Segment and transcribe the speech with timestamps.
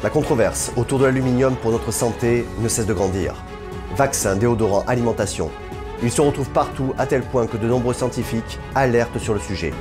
[0.00, 3.34] La controverse autour de l'aluminium pour notre santé ne cesse de grandir.
[3.96, 5.50] Vaccins, déodorants, alimentation.
[6.04, 9.72] Il se retrouve partout à tel point que de nombreux scientifiques alertent sur le sujet.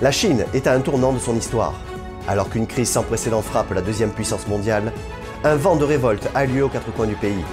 [0.00, 1.74] La Chine est à un tournant de son histoire.
[2.26, 4.92] Alors qu'une crise sans précédent frappe la deuxième puissance mondiale,
[5.44, 7.44] un vent de révolte a lieu aux quatre coins du pays.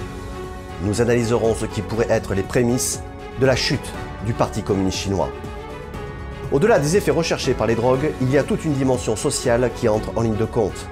[0.82, 3.00] Nous analyserons ce qui pourrait être les prémices
[3.40, 3.92] de la chute
[4.26, 5.30] du Parti communiste chinois.
[6.50, 9.88] Au-delà des effets recherchés par les drogues, il y a toute une dimension sociale qui
[9.88, 10.88] entre en ligne de compte.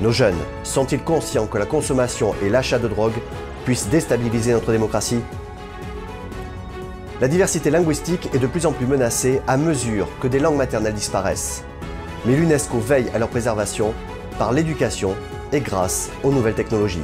[0.00, 3.18] Nos jeunes sont-ils conscients que la consommation et l'achat de drogue
[3.64, 5.18] puissent déstabiliser notre démocratie?
[7.20, 10.94] La diversité linguistique est de plus en plus menacée à mesure que des langues maternelles
[10.94, 11.64] disparaissent.
[12.24, 13.92] Mais l'UNESCO veille à leur préservation
[14.38, 15.16] par l'éducation
[15.50, 17.02] et grâce aux nouvelles technologies.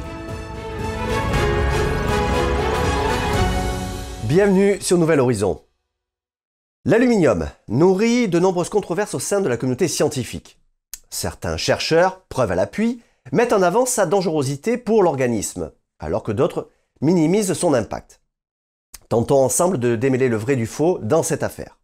[4.23, 5.59] Bienvenue sur Nouvel Horizon.
[6.85, 10.59] L'aluminium nourrit de nombreuses controverses au sein de la communauté scientifique.
[11.15, 13.01] Certains chercheurs, preuve à l'appui,
[13.31, 18.19] mettent en avant sa dangerosité pour l'organisme, alors que d'autres minimisent son impact.
[19.07, 21.79] Tentons ensemble de démêler le vrai du faux dans cette affaire.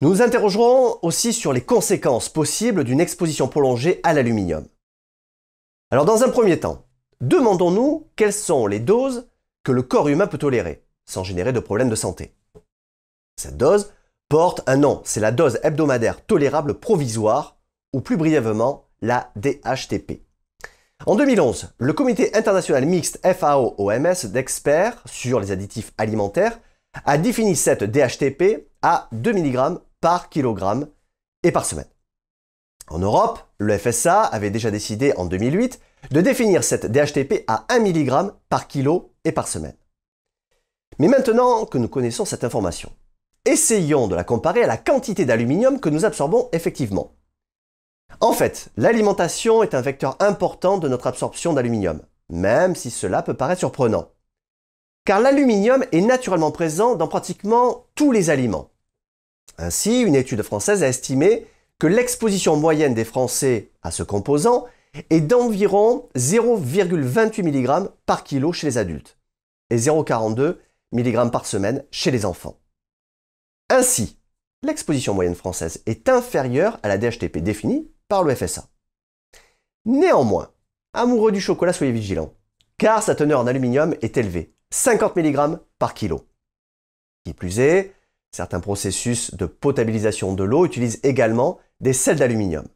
[0.00, 4.64] Nous nous interrogerons aussi sur les conséquences possibles d'une exposition prolongée à l'aluminium.
[5.90, 6.84] Alors dans un premier temps,
[7.20, 9.28] demandons-nous quelles sont les doses
[9.64, 12.32] que le corps humain peut tolérer sans générer de problèmes de santé.
[13.34, 13.92] Cette dose
[14.28, 17.59] porte un nom, c'est la dose hebdomadaire tolérable provisoire,
[17.92, 20.22] ou plus brièvement la DHTP.
[21.06, 26.60] En 2011, le comité international mixte FAO-OMS d'experts sur les additifs alimentaires
[27.04, 30.86] a défini cette DHTP à 2 mg par kg
[31.42, 31.88] et par semaine.
[32.90, 37.78] En Europe, le FSA avait déjà décidé en 2008 de définir cette DHTP à 1
[37.78, 39.76] mg par kilo et par semaine.
[40.98, 42.92] Mais maintenant que nous connaissons cette information,
[43.46, 47.14] essayons de la comparer à la quantité d'aluminium que nous absorbons effectivement.
[48.18, 53.34] En fait, l'alimentation est un vecteur important de notre absorption d'aluminium, même si cela peut
[53.34, 54.10] paraître surprenant.
[55.04, 58.70] Car l'aluminium est naturellement présent dans pratiquement tous les aliments.
[59.58, 61.46] Ainsi, une étude française a estimé
[61.78, 64.66] que l'exposition moyenne des Français à ce composant
[65.08, 69.16] est d'environ 0,28 mg par kilo chez les adultes
[69.70, 70.56] et 0,42
[70.92, 72.58] mg par semaine chez les enfants.
[73.70, 74.18] Ainsi,
[74.62, 78.64] l'exposition moyenne française est inférieure à la DHTP définie par le FSA.
[79.86, 80.50] Néanmoins,
[80.92, 82.34] amoureux du chocolat, soyez vigilants,
[82.76, 86.26] car sa teneur en aluminium est élevée, 50 mg par kilo.
[87.24, 87.94] Qui plus est,
[88.32, 92.66] certains processus de potabilisation de l'eau utilisent également des sels d'aluminium.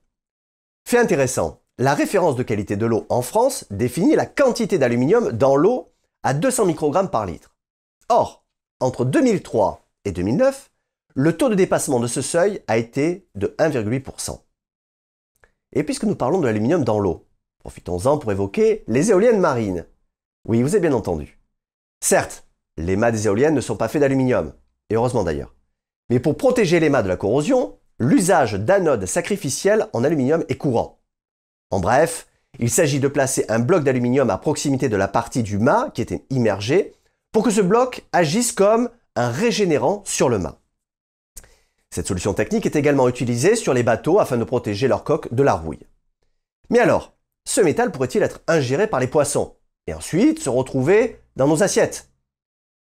[0.87, 5.57] Fait intéressant, la référence de qualité de l'eau en France définit la quantité d'aluminium dans
[5.57, 5.93] l'eau
[6.23, 7.57] à 200 microgrammes par litre.
[8.09, 8.47] Or,
[8.79, 10.71] entre 2003 et 2009,
[11.15, 14.44] le taux de dépassement de ce seuil a été de 1,8%.
[15.75, 17.27] Et puisque nous parlons de l'aluminium dans l'eau,
[17.59, 19.87] profitons-en pour évoquer les éoliennes marines.
[20.47, 21.41] Oui, vous avez bien entendu.
[22.01, 22.47] Certes,
[22.77, 24.53] les mâts des éoliennes ne sont pas faits d'aluminium,
[24.91, 25.55] et heureusement d'ailleurs.
[26.11, 31.01] Mais pour protéger les mâts de la corrosion, l'usage d'anodes sacrificielles en aluminium est courant.
[31.71, 35.59] En bref, il s'agit de placer un bloc d'aluminium à proximité de la partie du
[35.59, 36.93] mât qui était immergée
[37.33, 40.61] pour que ce bloc agisse comme un régénérant sur le mât.
[41.95, 45.45] Cette solution technique est également utilisée sur les bateaux afin de protéger leur coque de
[45.45, 45.87] la rouille.
[46.69, 49.55] Mais alors, ce métal pourrait-il être ingéré par les poissons
[49.87, 52.11] et ensuite se retrouver dans nos assiettes?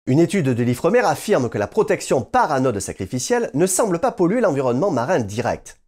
[0.05, 4.39] Une étude de l'IFREMER affirme que la protection par anode sacrificielle ne semble pas polluer
[4.39, 5.81] l'environnement marin direct.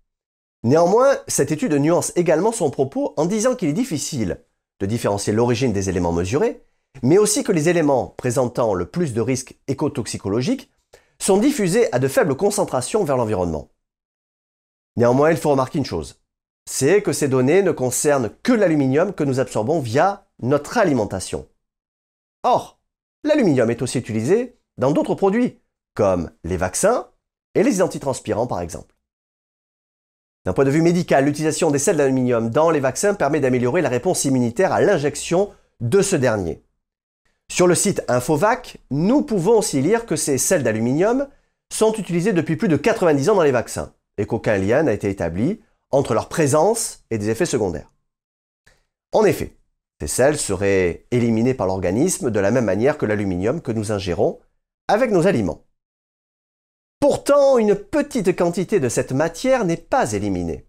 [0.64, 4.44] Néanmoins, cette étude nuance également son propos en disant qu'il est difficile
[4.82, 6.62] de différencier l'origine des éléments mesurés,
[7.04, 10.70] mais aussi que les éléments présentant le plus de risques écotoxicologiques
[11.20, 13.70] sont diffusés à de faibles concentrations vers l'environnement.
[14.96, 16.20] Néanmoins, il faut remarquer une chose,
[16.66, 21.48] c'est que ces données ne concernent que l'aluminium que nous absorbons via notre alimentation.
[22.44, 22.80] Or,
[23.24, 25.60] l'aluminium est aussi utilisé dans d'autres produits,
[25.96, 27.10] comme les vaccins
[27.56, 28.96] et les antitranspirants par exemple.
[30.46, 33.90] D'un point de vue médical, l'utilisation des sels d'aluminium dans les vaccins permet d'améliorer la
[33.90, 35.52] réponse immunitaire à l'injection
[35.82, 36.64] de ce dernier.
[37.50, 41.28] Sur le site Infovac, nous pouvons aussi lire que ces sels d'aluminium
[41.72, 45.10] sont utilisés depuis plus de 90 ans dans les vaccins et qu'aucun lien n'a été
[45.10, 47.92] établi entre leur présence et des effets secondaires.
[49.14, 49.56] En effet,
[50.00, 54.40] ces sels seraient éliminés par l'organisme de la même manière que l'aluminium que nous ingérons
[54.88, 55.64] avec nos aliments.
[57.00, 60.66] Pourtant, une petite quantité de cette matière n'est pas éliminée.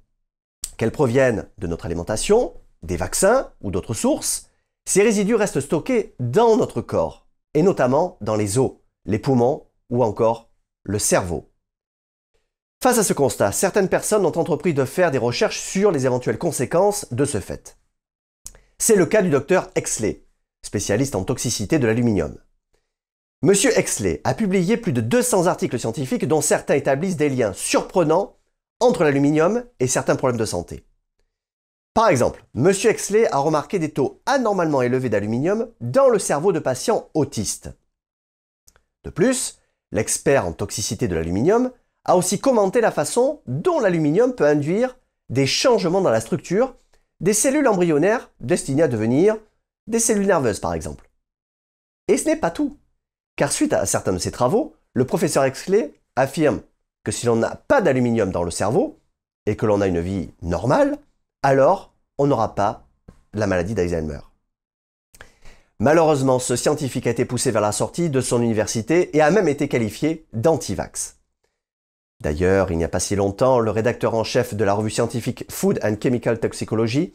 [0.77, 4.48] Qu'elle provienne de notre alimentation, des vaccins ou d'autres sources,
[4.89, 8.73] ces résidus restent stockés dans notre corps, et notamment dans les os,
[9.05, 10.51] les poumons ou encore
[10.83, 11.53] le cerveau.
[12.83, 16.39] Face à ce constat, certaines personnes ont entrepris de faire des recherches sur les éventuelles
[16.39, 17.77] conséquences de ce fait.
[18.79, 20.25] C'est le cas du docteur Exley,
[20.65, 22.39] spécialiste en toxicité de l'aluminium.
[23.43, 28.39] Monsieur Exley a publié plus de 200 articles scientifiques dont certains établissent des liens surprenants
[28.81, 30.88] entre l'aluminium et certains problèmes de santé.
[31.99, 36.61] Par exemple, Monsieur Exley a remarqué des taux anormalement élevés d'aluminium dans le cerveau de
[36.61, 37.73] patients autistes.
[39.03, 39.59] De plus,
[39.91, 41.73] l'expert en toxicité de l'aluminium
[42.05, 44.97] a aussi commenté la façon dont l'aluminium peut induire
[45.29, 46.77] des changements dans la structure
[47.19, 49.37] des cellules embryonnaires destinées à devenir
[49.89, 51.11] des cellules nerveuses par exemple.
[52.07, 52.79] Et ce n'est pas tout,
[53.35, 56.61] car suite à certains de ses travaux, le professeur Exley affirme
[57.03, 59.01] que si l'on n'a pas d'aluminium dans le cerveau
[59.47, 60.97] et que l'on a une vie normale,
[61.43, 62.87] alors on n'aura pas
[63.33, 64.21] la maladie d'Alzheimer.
[65.81, 69.47] Malheureusement, ce scientifique a été poussé vers la sortie de son université et a même
[69.47, 71.19] été qualifié d'antivax.
[72.21, 75.45] D'ailleurs, il n'y a pas si longtemps, le rédacteur en chef de la revue scientifique
[75.49, 77.15] Food and Chemical Toxicology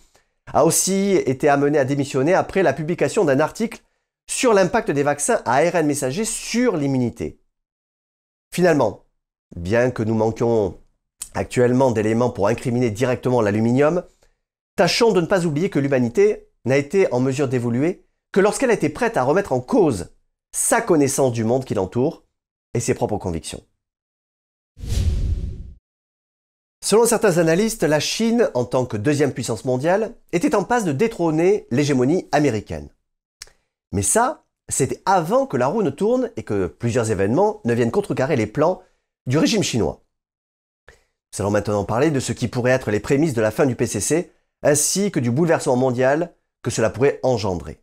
[0.54, 3.82] a aussi été amené à démissionner après la publication d'un article
[4.28, 7.40] sur l'impact des vaccins à ARN messager sur l'immunité.
[8.54, 9.04] Finalement,
[9.58, 10.78] bien que nous manquions
[11.34, 14.04] actuellement d'éléments pour incriminer directement l'aluminium,
[14.76, 18.90] tâchons de ne pas oublier que l'humanité n'a été en mesure d'évoluer que lorsqu'elle été
[18.90, 20.10] prête à remettre en cause
[20.52, 22.24] sa connaissance du monde qui l'entoure
[22.74, 23.64] et ses propres convictions.
[26.84, 30.92] Selon certains analystes, la Chine, en tant que deuxième puissance mondiale, était en passe de
[30.92, 32.90] détrôner l'hégémonie américaine.
[33.94, 37.92] Mais ça, c'était avant que la roue ne tourne et que plusieurs événements ne viennent
[37.92, 38.82] contrecarrer les plans
[39.28, 40.02] du régime chinois.
[40.90, 43.76] Nous allons maintenant parler de ce qui pourrait être les prémices de la fin du
[43.76, 44.32] PCC,
[44.64, 47.82] ainsi que du bouleversement mondial que cela pourrait engendrer.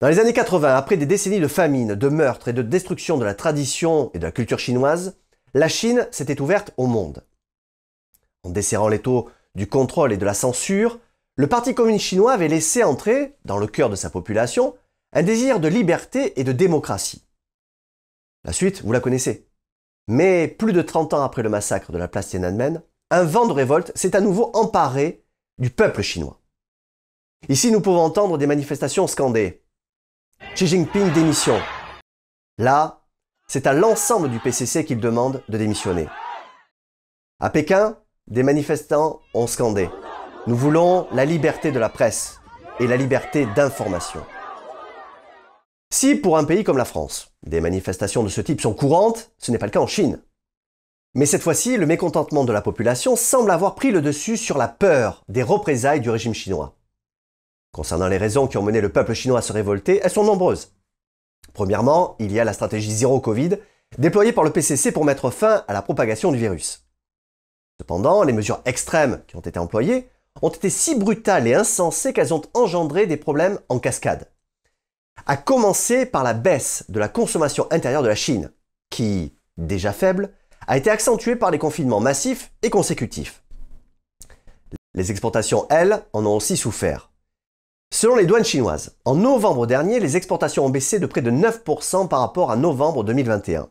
[0.00, 3.24] Dans les années 80, après des décennies de famine, de meurtres et de destruction de
[3.24, 5.16] la tradition et de la culture chinoise,
[5.54, 7.24] la Chine s'était ouverte au monde.
[8.42, 10.98] En desserrant les taux du contrôle et de la censure,
[11.36, 14.74] le Parti communiste chinois avait laissé entrer, dans le cœur de sa population,
[15.12, 17.24] un désir de liberté et de démocratie.
[18.44, 19.46] La suite, vous la connaissez.
[20.08, 23.52] Mais plus de 30 ans après le massacre de la place Tiananmen, un vent de
[23.52, 25.22] révolte s'est à nouveau emparé
[25.58, 26.40] du peuple chinois.
[27.48, 29.62] Ici, nous pouvons entendre des manifestations scandées.
[30.54, 31.58] Xi Jinping démission.
[32.58, 33.02] Là,
[33.48, 36.08] c'est à l'ensemble du PCC qu'il demande de démissionner.
[37.40, 39.90] À Pékin, des manifestants ont scandé.
[40.46, 42.40] Nous voulons la liberté de la presse
[42.80, 44.24] et la liberté d'information.
[45.92, 49.50] Si pour un pays comme la France, des manifestations de ce type sont courantes, ce
[49.50, 50.22] n'est pas le cas en Chine.
[51.14, 54.68] Mais cette fois-ci, le mécontentement de la population semble avoir pris le dessus sur la
[54.68, 56.74] peur des représailles du régime chinois.
[57.70, 60.72] Concernant les raisons qui ont mené le peuple chinois à se révolter, elles sont nombreuses.
[61.52, 63.58] Premièrement, il y a la stratégie zéro Covid
[63.98, 66.86] déployée par le PCC pour mettre fin à la propagation du virus.
[67.78, 70.08] Cependant, les mesures extrêmes qui ont été employées
[70.40, 74.28] ont été si brutales et insensées qu'elles ont engendré des problèmes en cascade
[75.26, 78.50] à commencer par la baisse de la consommation intérieure de la Chine,
[78.90, 80.32] qui, déjà faible,
[80.66, 83.42] a été accentuée par les confinements massifs et consécutifs.
[84.94, 87.10] Les exportations, elles, en ont aussi souffert.
[87.92, 92.08] Selon les douanes chinoises, en novembre dernier, les exportations ont baissé de près de 9%
[92.08, 93.68] par rapport à novembre 2021.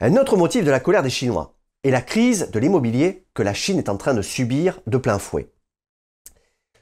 [0.00, 1.54] Un autre motif de la colère des Chinois
[1.84, 5.18] est la crise de l'immobilier que la Chine est en train de subir de plein
[5.18, 5.52] fouet.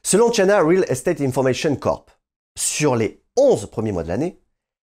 [0.02, 2.10] Selon China Real Estate Information Corp,
[2.56, 4.40] sur les 11 premiers mois de l'année,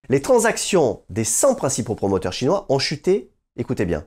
[0.08, 4.06] les transactions des 100 principaux promoteurs chinois ont chuté, écoutez bien,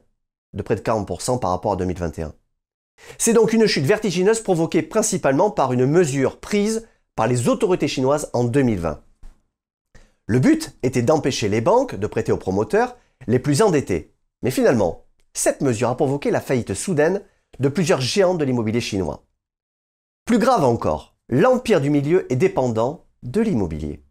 [0.53, 2.33] de près de 40% par rapport à 2021.
[3.17, 8.29] C'est donc une chute vertigineuse provoquée principalement par une mesure prise par les autorités chinoises
[8.33, 9.01] en 2020.
[10.27, 12.95] Le but était d'empêcher les banques de prêter aux promoteurs
[13.27, 14.13] les plus endettés.
[14.43, 17.21] Mais finalement, cette mesure a provoqué la faillite soudaine
[17.59, 19.25] de plusieurs géants de l'immobilier chinois.
[20.25, 24.03] Plus grave encore, l'empire du milieu est dépendant de l'immobilier.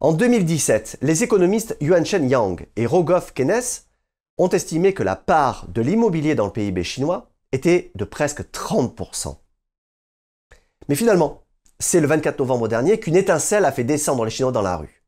[0.00, 3.62] En 2017, les économistes Yuan-Chen Yang et Rogoff Kennes
[4.42, 9.36] ont estimé que la part de l'immobilier dans le PIB chinois était de presque 30%.
[10.88, 11.44] Mais finalement,
[11.78, 15.04] c'est le 24 novembre dernier qu'une étincelle a fait descendre les Chinois dans la rue.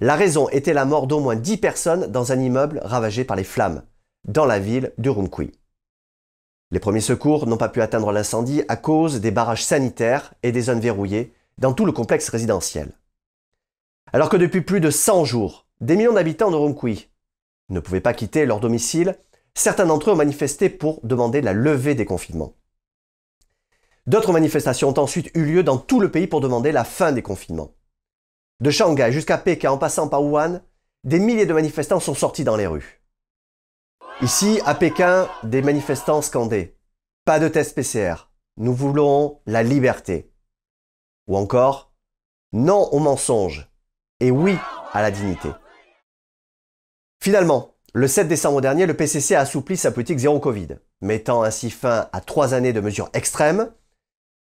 [0.00, 3.42] La raison était la mort d'au moins 10 personnes dans un immeuble ravagé par les
[3.42, 3.82] flammes,
[4.24, 5.50] dans la ville d'Urumqi.
[6.70, 10.62] Les premiers secours n'ont pas pu atteindre l'incendie à cause des barrages sanitaires et des
[10.62, 12.92] zones verrouillées dans tout le complexe résidentiel.
[14.12, 17.08] Alors que depuis plus de 100 jours, des millions d'habitants de Rumqui
[17.68, 19.18] ne pouvaient pas quitter leur domicile,
[19.54, 22.54] certains d'entre eux ont manifesté pour demander la levée des confinements.
[24.06, 27.22] D'autres manifestations ont ensuite eu lieu dans tout le pays pour demander la fin des
[27.22, 27.74] confinements.
[28.60, 30.62] De Shanghai jusqu'à Pékin en passant par Wuhan,
[31.04, 33.02] des milliers de manifestants sont sortis dans les rues.
[34.22, 36.76] Ici, à Pékin, des manifestants scandaient
[37.24, 38.30] Pas de test PCR.
[38.56, 40.32] Nous voulons la liberté.
[41.28, 41.92] Ou encore
[42.52, 43.70] non au mensonge
[44.20, 44.56] et oui
[44.92, 45.50] à la dignité.
[47.20, 51.70] Finalement, le 7 décembre dernier, le PCC a assoupli sa politique zéro Covid, mettant ainsi
[51.70, 53.70] fin à trois années de mesures extrêmes.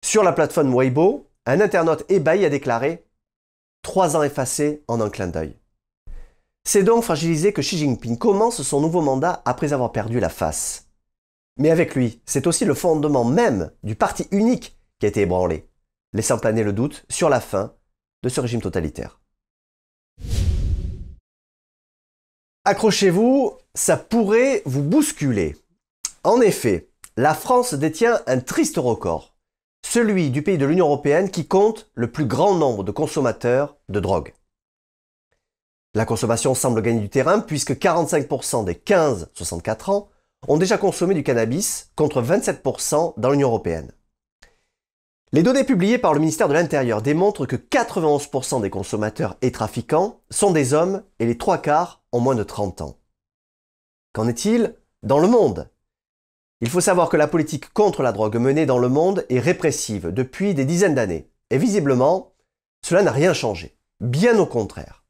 [0.04, 3.06] Sur la plateforme Weibo, un internaute ébahi a déclaré
[3.82, 5.56] Trois ans effacés en un clin d'œil.
[6.64, 10.90] C'est donc fragilisé que Xi Jinping commence son nouveau mandat après avoir perdu la face.
[11.58, 15.70] Mais avec lui, c'est aussi le fondement même du parti unique qui a été ébranlé,
[16.14, 17.74] laissant planer le doute sur la fin
[18.22, 19.19] de ce régime totalitaire.
[22.70, 25.58] Accrochez-vous, ça pourrait vous bousculer.
[26.24, 29.34] En effet, la France détient un triste record,
[29.84, 34.00] celui du pays de l'Union européenne qui compte le plus grand nombre de consommateurs de
[34.00, 34.36] drogue.
[35.96, 40.10] La consommation semble gagner du terrain puisque 45% des 15-64 ans
[40.48, 43.92] ont déjà consommé du cannabis contre 27% dans l'Union européenne.
[45.32, 50.20] Les données publiées par le ministère de l'Intérieur démontrent que 91% des consommateurs et trafiquants
[50.30, 52.98] sont des hommes et les trois quarts ont moins de 30 ans.
[54.14, 55.70] Qu'en est-il dans le monde?
[56.62, 60.08] Il faut savoir que la politique contre la drogue menée dans le monde est répressive
[60.08, 61.30] depuis des dizaines d'années.
[61.52, 62.34] Et visiblement,
[62.86, 63.78] cela n'a rien changé.
[64.02, 65.04] Bien au contraire.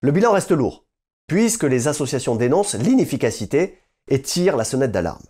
[0.00, 0.84] Le bilan reste lourd,
[1.26, 5.24] puisque les associations dénoncent l'inefficacité et tirent la sonnette d'alarme.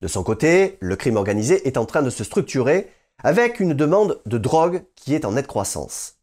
[0.00, 2.90] De son côté, le crime organisé est en train de se structurer
[3.22, 6.16] avec une demande de drogue qui est en nette croissance.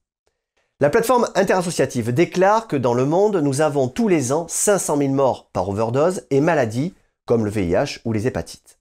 [0.82, 5.10] La plateforme interassociative déclare que dans le monde, nous avons tous les ans 500 000
[5.12, 6.96] morts par overdose et maladies
[7.28, 8.80] comme le VIH ou les hépatites.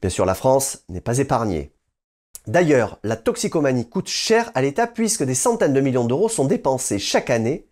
[0.00, 1.72] Bien sûr, la France n'est pas épargnée.
[2.46, 7.00] D'ailleurs, la toxicomanie coûte cher à l'État puisque des centaines de millions d'euros sont dépensés
[7.00, 7.66] chaque année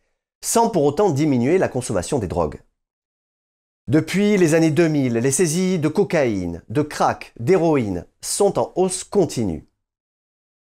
[0.44, 2.60] sans pour autant diminuer la consommation des drogues.
[3.86, 9.68] Depuis les années 2000, les saisies de cocaïne, de crack, d'héroïne sont en hausse continue.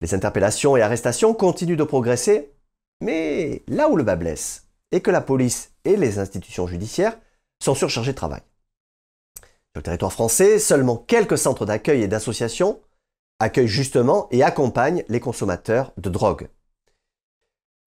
[0.01, 2.51] Les interpellations et arrestations continuent de progresser,
[3.01, 7.17] mais là où le bas blesse est que la police et les institutions judiciaires
[7.61, 8.41] sont surchargées de travail.
[9.41, 12.81] Sur le territoire français, seulement quelques centres d'accueil et d'associations
[13.39, 16.49] accueillent justement et accompagnent les consommateurs de drogue.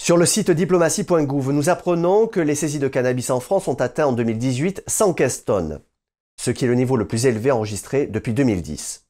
[0.00, 4.06] Sur le site diplomatie.gouv, nous apprenons que les saisies de cannabis en France ont atteint
[4.06, 5.80] en 2018 115 tonnes,
[6.40, 9.06] ce qui est le niveau le plus élevé enregistré depuis 2010.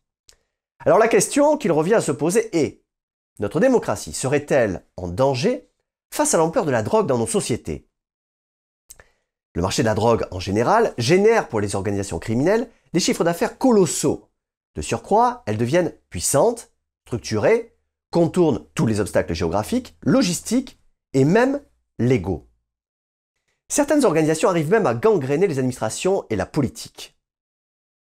[0.84, 2.82] Alors la question qu'il revient à se poser est,
[3.38, 5.69] notre démocratie serait-elle en danger
[6.12, 7.88] face à l'ampleur de la drogue dans nos sociétés
[9.54, 13.58] Le marché de la drogue en général génère pour les organisations criminelles des chiffres d'affaires
[13.58, 14.28] colossaux.
[14.74, 16.72] De surcroît, elles deviennent puissantes,
[17.06, 17.76] structurées,
[18.10, 20.78] contournent tous les obstacles géographiques, logistiques
[21.12, 21.60] et même
[21.98, 22.48] légaux.
[23.68, 27.16] Certaines organisations arrivent même à gangréner les administrations et la politique.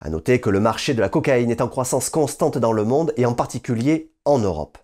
[0.01, 3.13] À noter que le marché de la cocaïne est en croissance constante dans le monde
[3.17, 4.79] et en particulier en Europe.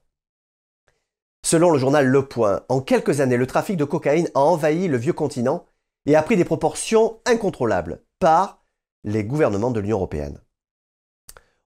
[1.45, 4.97] Selon le journal Le Point, en quelques années, le trafic de cocaïne a envahi le
[4.97, 5.67] vieux continent
[6.07, 8.65] et a pris des proportions incontrôlables par
[9.05, 10.41] les gouvernements de l'Union européenne.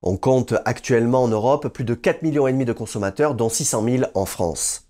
[0.02, 4.24] On compte actuellement en Europe plus de 4,5 millions de consommateurs, dont 600 000 en
[4.24, 4.88] France.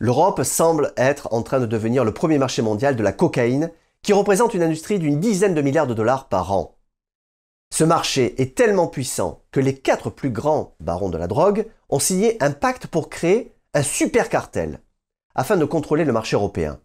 [0.00, 3.70] L'Europe semble être en train de devenir le premier marché mondial de la cocaïne,
[4.02, 6.76] qui représente une industrie d'une dizaine de milliards de dollars par an.
[7.74, 11.98] Ce marché est tellement puissant que les quatre plus grands barons de la drogue ont
[11.98, 14.80] signé un pacte pour créer un super cartel,
[15.34, 16.80] afin de contrôler le marché européen.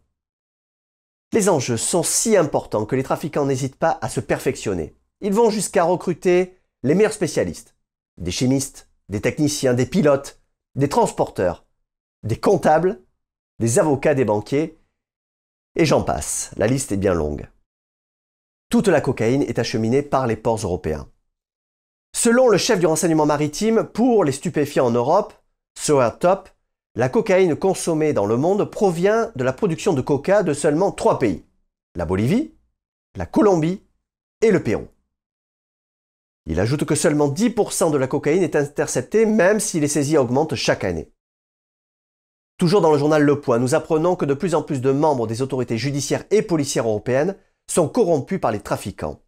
[1.31, 4.95] Les enjeux sont si importants que les trafiquants n'hésitent pas à se perfectionner.
[5.21, 7.75] Ils vont jusqu'à recruter les meilleurs spécialistes,
[8.17, 10.41] des chimistes, des techniciens, des pilotes,
[10.75, 11.65] des transporteurs,
[12.23, 13.01] des comptables,
[13.59, 14.79] des avocats, des banquiers,
[15.75, 17.49] et j'en passe, la liste est bien longue.
[18.69, 21.09] Toute la cocaïne est acheminée par les ports européens.
[22.15, 25.33] Selon le chef du renseignement maritime, pour les stupéfiants en Europe,
[25.79, 26.49] Sawyer Top,
[26.95, 31.17] la cocaïne consommée dans le monde provient de la production de coca de seulement trois
[31.17, 31.43] pays.
[31.95, 32.53] La Bolivie,
[33.15, 33.81] la Colombie
[34.41, 34.87] et le Pérou.
[36.45, 40.55] Il ajoute que seulement 10% de la cocaïne est interceptée même si les saisies augmentent
[40.55, 41.11] chaque année.
[42.57, 45.25] Toujours dans le journal Le Point, nous apprenons que de plus en plus de membres
[45.25, 47.35] des autorités judiciaires et policières européennes
[47.67, 49.21] sont corrompus par les trafiquants.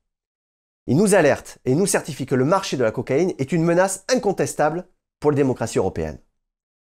[0.85, 4.05] Il nous alerte et nous certifie que le marché de la cocaïne est une menace
[4.13, 4.87] incontestable
[5.19, 6.19] pour les démocraties européennes.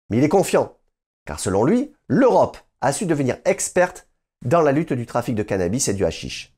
[0.09, 0.77] Mais il est confiant,
[1.25, 4.07] car selon lui, l'Europe a su devenir experte
[4.43, 6.55] dans la lutte du trafic de cannabis et du hashish.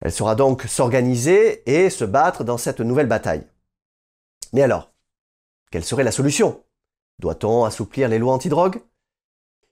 [0.00, 3.46] Elle saura donc s'organiser et se battre dans cette nouvelle bataille.
[4.52, 4.92] Mais alors,
[5.70, 6.62] quelle serait la solution?
[7.18, 8.80] Doit-on assouplir les lois antidrogue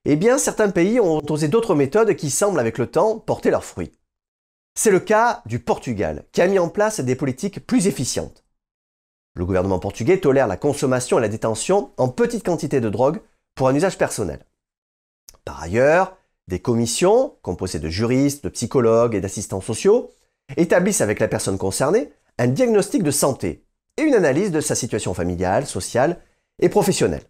[0.04, 3.64] Eh bien, certains pays ont osé d'autres méthodes qui semblent avec le temps porter leurs
[3.64, 3.92] fruits.
[4.75, 8.44] C'est le cas du Portugal, qui a mis en place des politiques plus efficientes.
[9.37, 13.21] Le gouvernement portugais tolère la consommation et la détention en petite quantité de drogue
[13.55, 14.47] pour un usage personnel.
[15.45, 16.16] Par ailleurs,
[16.49, 20.11] des commissions, composées de juristes, de psychologues et d'assistants sociaux,
[20.57, 23.62] établissent avec la personne concernée un diagnostic de santé
[23.99, 26.19] et une analyse de sa situation familiale, sociale
[26.59, 27.25] et professionnelle.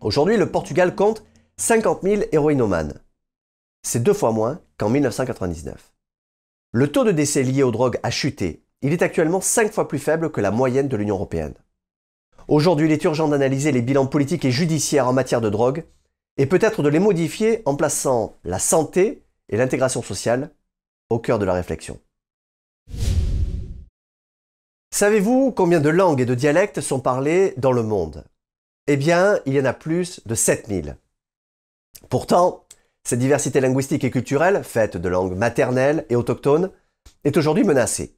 [0.00, 1.24] Aujourd'hui, le Portugal compte
[1.58, 2.94] 50 000 héroïnomanes.
[3.82, 5.92] C'est deux fois moins qu'en 1999.
[6.72, 8.62] Le taux de décès lié aux drogues a chuté.
[8.82, 11.54] Il est actuellement cinq fois plus faible que la moyenne de l'Union européenne.
[12.46, 15.84] Aujourd'hui, il est urgent d'analyser les bilans politiques et judiciaires en matière de drogue
[16.36, 20.50] et peut-être de les modifier en plaçant la santé et l'intégration sociale
[21.10, 21.98] au cœur de la réflexion.
[24.94, 28.24] Savez-vous combien de langues et de dialectes sont parlés dans le monde?
[28.86, 30.96] Eh bien, il y en a plus de 7000.
[32.08, 32.64] Pourtant,
[33.02, 36.70] cette diversité linguistique et culturelle, faite de langues maternelles et autochtones,
[37.24, 38.17] est aujourd'hui menacée.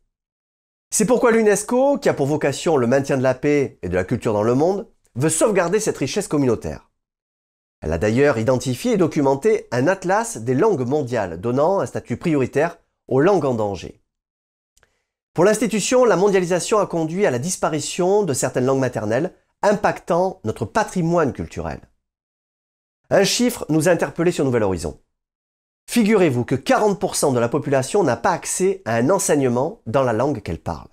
[0.92, 4.02] C'est pourquoi l'UNESCO, qui a pour vocation le maintien de la paix et de la
[4.02, 6.90] culture dans le monde, veut sauvegarder cette richesse communautaire.
[7.80, 12.78] Elle a d'ailleurs identifié et documenté un atlas des langues mondiales donnant un statut prioritaire
[13.06, 14.02] aux langues en danger.
[15.32, 19.32] Pour l'institution, la mondialisation a conduit à la disparition de certaines langues maternelles,
[19.62, 21.80] impactant notre patrimoine culturel.
[23.10, 25.00] Un chiffre nous a interpellés sur Nouvel Horizon.
[25.90, 30.40] Figurez-vous que 40% de la population n'a pas accès à un enseignement dans la langue
[30.40, 30.86] qu'elle parle.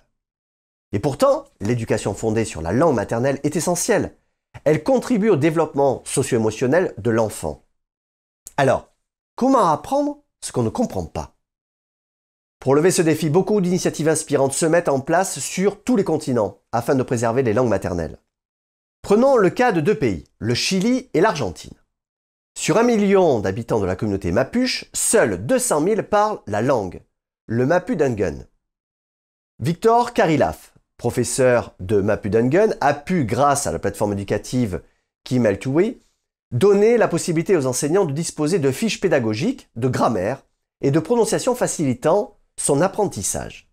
[0.90, 4.16] Et pourtant, l'éducation fondée sur la langue maternelle est essentielle.
[4.64, 7.62] Elle contribue au développement socio-émotionnel de l'enfant.
[8.56, 8.88] Alors,
[9.36, 11.36] comment apprendre ce qu'on ne comprend pas?
[12.58, 16.58] Pour lever ce défi, beaucoup d'initiatives inspirantes se mettent en place sur tous les continents
[16.72, 18.18] afin de préserver les langues maternelles.
[19.02, 21.77] Prenons le cas de deux pays, le Chili et l'Argentine.
[22.60, 27.02] Sur un million d'habitants de la communauté mapuche, seuls 200 000 parlent la langue,
[27.46, 28.46] le mapudungun.
[29.60, 34.82] Victor Karilaf, professeur de mapudungun, a pu, grâce à la plateforme éducative
[35.22, 36.00] Kimeltui,
[36.50, 40.42] donner la possibilité aux enseignants de disposer de fiches pédagogiques, de grammaire
[40.80, 43.70] et de prononciation facilitant son apprentissage.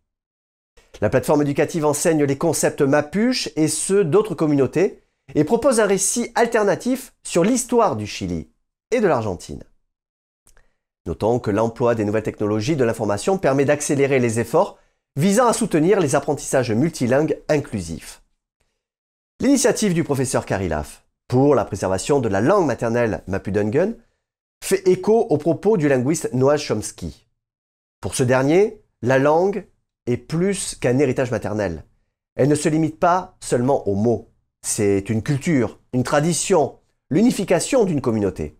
[1.01, 5.01] La plateforme éducative enseigne les concepts mapuche et ceux d'autres communautés
[5.33, 8.51] et propose un récit alternatif sur l'histoire du Chili
[9.01, 9.63] de l'Argentine.
[11.05, 14.77] Notons que l'emploi des nouvelles technologies de l'information permet d'accélérer les efforts
[15.15, 18.23] visant à soutenir les apprentissages multilingues inclusifs.
[19.39, 23.93] L'initiative du professeur Karilaf pour la préservation de la langue maternelle mapudungun
[24.63, 27.27] fait écho aux propos du linguiste Noah Chomsky.
[28.01, 29.67] Pour ce dernier, la langue
[30.08, 31.84] est plus qu'un héritage maternel.
[32.36, 34.31] Elle ne se limite pas seulement aux mots.
[34.62, 36.79] C'est une culture, une tradition,
[37.10, 38.58] l'unification d'une communauté.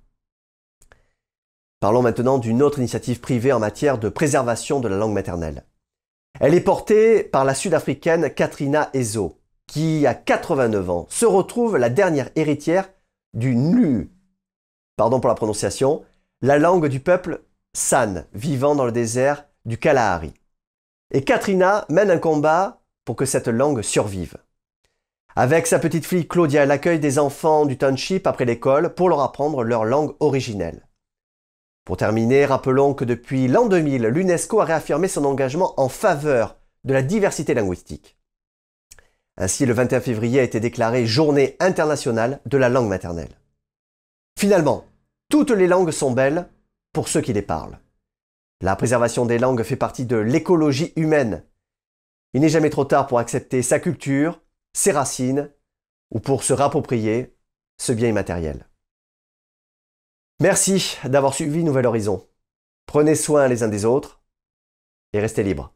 [1.80, 5.66] Parlons maintenant d'une autre initiative privée en matière de préservation de la langue maternelle.
[6.40, 11.90] Elle est portée par la sud-africaine Katrina Ezo, qui, à 89 ans, se retrouve la
[11.90, 12.90] dernière héritière
[13.34, 14.12] du NU,
[14.98, 16.04] pardon pour la prononciation,
[16.42, 17.42] la langue du peuple
[17.74, 20.34] San, vivant dans le désert du Kalahari.
[21.12, 24.38] Et Katrina mène un combat pour que cette langue survive.
[25.36, 29.20] Avec sa petite fille Claudia, elle accueille des enfants du township après l'école pour leur
[29.20, 30.88] apprendre leur langue originelle.
[31.86, 36.94] Pour terminer, rappelons que depuis l'an 2000, l'UNESCO a réaffirmé son engagement en faveur de
[36.94, 38.18] la diversité linguistique.
[39.38, 43.38] Ainsi, le 21 février a été déclaré Journée internationale de la langue maternelle.
[44.40, 44.86] Finalement,
[45.30, 46.50] toutes les langues sont belles
[46.92, 47.78] pour ceux qui les parlent.
[48.62, 51.44] La préservation des langues fait partie de l'écologie humaine.
[52.34, 54.42] Il n'est jamais trop tard pour accepter sa culture,
[54.74, 55.52] ses racines,
[56.12, 57.36] ou pour se rapproprier
[57.78, 58.66] ce bien immatériel.
[60.42, 62.28] Merci d'avoir suivi Nouvel Horizon.
[62.88, 64.22] Prenez soin les uns des autres
[65.14, 65.75] et restez libres.